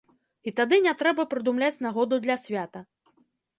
[0.51, 2.85] І тады не трэба прыдумляць нагоду для свята.